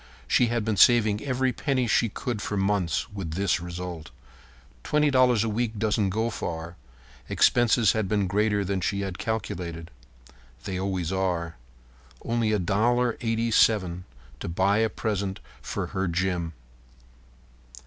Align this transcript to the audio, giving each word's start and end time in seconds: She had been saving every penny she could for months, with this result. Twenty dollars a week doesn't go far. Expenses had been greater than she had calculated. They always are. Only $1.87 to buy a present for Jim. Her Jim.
She 0.27 0.47
had 0.47 0.65
been 0.65 0.77
saving 0.77 1.21
every 1.23 1.53
penny 1.53 1.85
she 1.85 2.09
could 2.09 2.41
for 2.41 2.57
months, 2.57 3.07
with 3.13 3.33
this 3.35 3.59
result. 3.59 4.09
Twenty 4.83 5.11
dollars 5.11 5.43
a 5.43 5.47
week 5.47 5.77
doesn't 5.77 6.09
go 6.09 6.31
far. 6.31 6.75
Expenses 7.29 7.91
had 7.91 8.07
been 8.09 8.25
greater 8.25 8.65
than 8.65 8.81
she 8.81 9.01
had 9.01 9.19
calculated. 9.19 9.91
They 10.63 10.79
always 10.79 11.11
are. 11.11 11.55
Only 12.25 12.49
$1.87 12.49 14.01
to 14.39 14.49
buy 14.49 14.77
a 14.79 14.89
present 14.89 15.39
for 15.61 15.85
Jim. 15.85 15.91
Her 15.93 16.07
Jim. 16.07 16.53